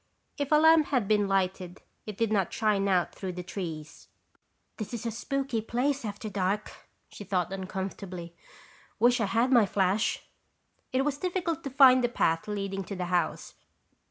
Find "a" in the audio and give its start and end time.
0.51-0.55, 5.05-5.11